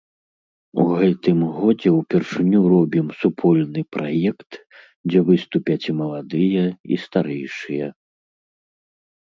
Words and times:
У 0.83 0.85
гэтым 0.99 1.37
годзе 1.57 1.89
ўпершыню 1.97 2.61
робім 2.73 3.07
супольны 3.21 3.81
праект, 3.97 4.51
дзе 5.09 5.19
выступяць 5.31 5.81
і 5.93 5.99
маладыя, 6.01 6.65
і 6.95 7.03
старэйшыя. 7.05 7.85